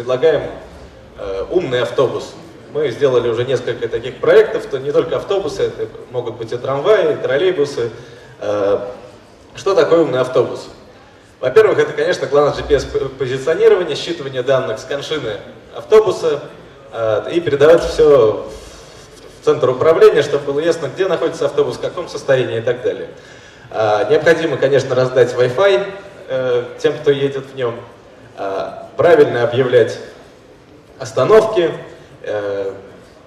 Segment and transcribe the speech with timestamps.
[0.00, 0.44] предлагаем
[1.18, 2.32] э, умный автобус.
[2.72, 7.12] Мы сделали уже несколько таких проектов, то не только автобусы, это могут быть и трамваи,
[7.12, 7.90] и троллейбусы.
[8.40, 8.78] Э,
[9.54, 10.68] что такое умный автобус?
[11.38, 15.36] Во-первых, это, конечно, главное GPS-позиционирование, считывание данных с коншины
[15.76, 16.40] автобуса
[16.90, 18.46] э, и передавать все
[19.38, 23.08] в центр управления, чтобы было ясно, где находится автобус, в каком состоянии и так далее.
[23.70, 25.86] Э, необходимо, конечно, раздать Wi-Fi
[26.28, 27.74] э, тем, кто едет в нем,
[28.96, 29.98] правильно объявлять
[31.00, 31.72] остановки,
[32.22, 32.72] э,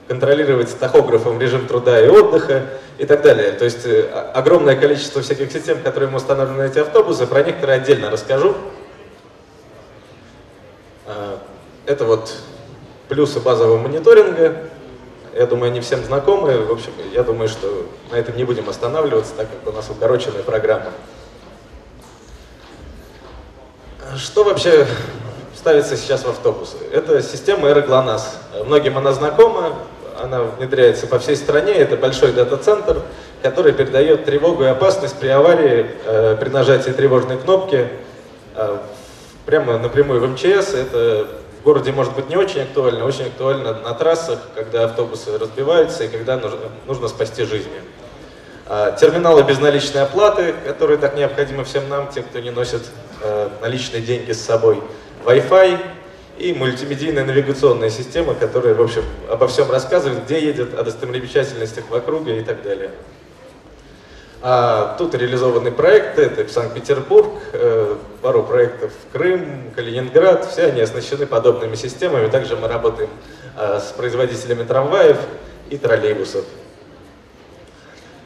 [0.07, 2.65] контролировать тахографом режим труда и отдыха
[2.99, 3.51] и так далее.
[3.53, 7.77] То есть э, огромное количество всяких систем, которые мы установлены на эти автобусы, про некоторые
[7.77, 8.55] отдельно расскажу.
[11.07, 11.37] Э,
[11.87, 12.33] это вот
[13.09, 14.55] плюсы базового мониторинга.
[15.35, 16.59] Я думаю, они всем знакомы.
[16.59, 20.43] В общем, я думаю, что на этом не будем останавливаться, так как у нас укороченная
[20.43, 20.91] программа.
[24.17, 24.85] Что вообще
[25.55, 26.77] ставится сейчас в автобусы?
[26.91, 28.65] Это система AeroGLONASS.
[28.65, 29.75] Многим она знакома,
[30.21, 31.73] она внедряется по всей стране.
[31.73, 33.01] Это большой дата-центр,
[33.41, 37.89] который передает тревогу и опасность при аварии, э, при нажатии тревожной кнопки
[38.55, 38.77] э,
[39.45, 40.73] прямо напрямую в МЧС.
[40.73, 41.27] Это
[41.61, 46.07] в городе может быть не очень актуально, очень актуально на трассах, когда автобусы разбиваются и
[46.07, 47.81] когда нужно, нужно спасти жизни.
[48.67, 52.83] Э, терминалы безналичной оплаты, которые так необходимы всем нам, тем, кто не носит
[53.61, 54.81] наличные деньги с собой.
[55.25, 55.79] Wi-Fi,
[56.37, 61.95] и мультимедийная навигационная система, которая, в общем, обо всем рассказывает, где едет, о достопримечательностях в
[61.95, 62.91] округе и так далее.
[64.41, 71.75] А тут реализованы проекты, это Санкт-Петербург, э, пару проектов Крым, Калининград, все они оснащены подобными
[71.75, 72.27] системами.
[72.27, 73.09] Также мы работаем
[73.55, 75.17] э, с производителями трамваев
[75.69, 76.43] и троллейбусов.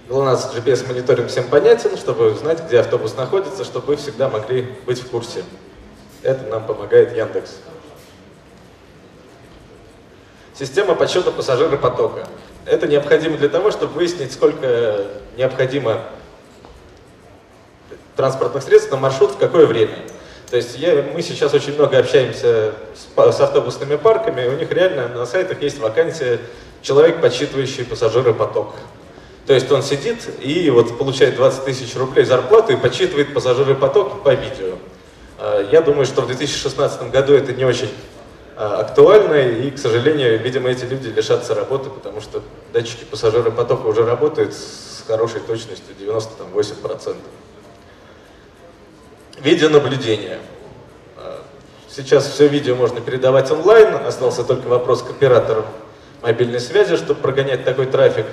[0.10, 5.02] У нас GPS-мониторинг всем понятен, чтобы знать, где автобус находится, чтобы вы всегда могли быть
[5.02, 5.44] в курсе.
[6.24, 7.58] Это нам помогает Яндекс.
[10.54, 12.26] Система подсчета пассажиропотока.
[12.66, 16.00] Это необходимо для того, чтобы выяснить, сколько необходимо
[18.16, 19.98] транспортных средств на маршрут в какое время.
[20.50, 25.10] То есть я, мы сейчас очень много общаемся с, с автобусными парками, у них реально
[25.10, 26.40] на сайтах есть вакансия
[26.82, 28.74] человек, подсчитывающий пассажиропоток.
[29.48, 34.34] То есть он сидит и вот получает 20 тысяч рублей зарплату и подсчитывает пассажиропоток по
[34.34, 34.76] видео.
[35.40, 37.90] А, я думаю, что в 2016 году это не очень
[38.58, 42.44] а, актуальны, и, к сожалению, видимо, эти люди лишатся работы, потому что
[42.74, 47.16] датчики пассажиропотока уже работают с хорошей точностью 98%.
[49.40, 50.40] Видеонаблюдение.
[51.16, 51.42] А,
[51.90, 55.66] сейчас все видео можно передавать онлайн, остался только вопрос к операторам
[56.22, 58.26] мобильной связи, чтобы прогонять такой трафик.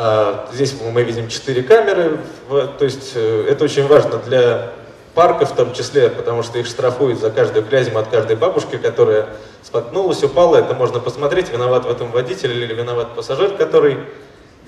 [0.00, 4.70] А, здесь мы видим 4 камеры, то есть э, это очень важно для
[5.12, 9.26] парка в том числе, потому что их штрафуют за каждую клязьму от каждой бабушки, которая
[9.64, 10.58] споткнулась, упала.
[10.58, 13.98] Это можно посмотреть, виноват в этом водитель или виноват пассажир, который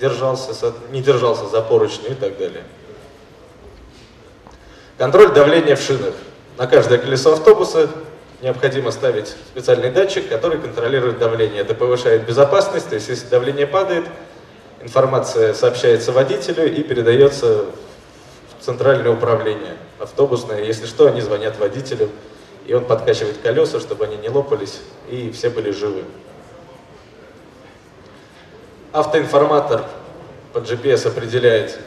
[0.01, 2.63] держался, не держался за поручни и так далее.
[4.97, 6.13] Контроль давления в шинах.
[6.57, 7.89] На каждое колесо автобуса
[8.41, 11.61] необходимо ставить специальный датчик, который контролирует давление.
[11.61, 14.03] Это повышает безопасность, то есть если давление падает,
[14.81, 17.65] информация сообщается водителю и передается
[18.59, 20.63] в центральное управление автобусное.
[20.63, 22.09] Если что, они звонят водителю,
[22.65, 26.03] и он подкачивает колеса, чтобы они не лопались, и все были живы.
[28.91, 29.85] Автоинформатор
[30.53, 31.79] по GPS определяет,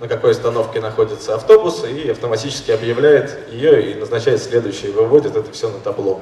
[0.00, 5.68] на какой остановке находится автобус, и автоматически объявляет ее и назначает следующий, выводит это все
[5.68, 6.20] на табло.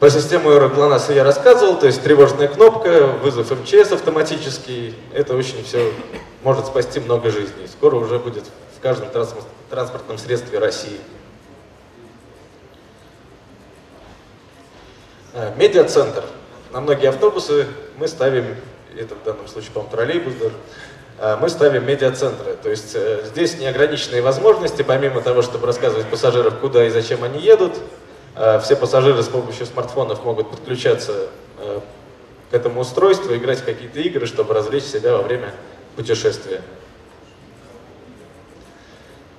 [0.00, 5.92] По системе GLONASS я рассказывал, то есть тревожная кнопка, вызов МЧС автоматический, это очень все
[6.42, 7.68] может спасти много жизней.
[7.70, 8.44] Скоро уже будет
[8.78, 9.10] в каждом
[9.68, 10.98] транспортном средстве России.
[15.34, 16.24] А, медиацентр.
[16.72, 17.66] На многие автобусы
[17.98, 18.56] мы ставим,
[18.96, 20.54] это в данном случае, по-моему, троллейбус даже,
[21.18, 22.56] а, мы ставим медиацентры.
[22.62, 27.38] То есть э, здесь неограниченные возможности, помимо того, чтобы рассказывать пассажирам, куда и зачем они
[27.38, 27.74] едут,
[28.34, 31.28] все пассажиры с помощью смартфонов могут подключаться
[31.58, 31.80] э,
[32.50, 35.52] к этому устройству, играть в какие-то игры, чтобы развлечь себя во время
[35.96, 36.62] путешествия.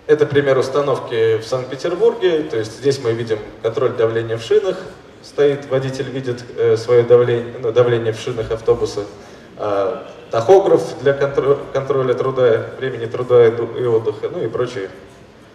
[0.07, 4.77] Это пример установки в Санкт-Петербурге, то есть здесь мы видим контроль давления в шинах,
[5.23, 9.05] стоит водитель, видит э, свое давление, ну, давление в шинах автобуса,
[9.57, 14.89] э, тахограф для контроля, контроля труда, времени труда и отдыха, ну и прочие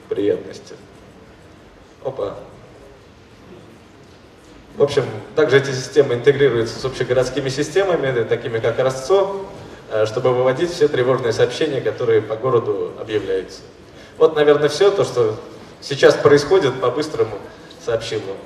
[0.08, 0.74] приятности.
[2.04, 2.36] Опа.
[4.76, 9.46] В общем, также эти системы интегрируются с общегородскими системами, такими как Ростцо,
[9.88, 13.60] Э, чтобы выводить все тревожные сообщения, которые по городу объявляются.
[14.18, 15.36] Вот, наверное, все то, что
[15.80, 17.38] сейчас происходит, по-быстрому
[17.84, 18.36] сообщил вам.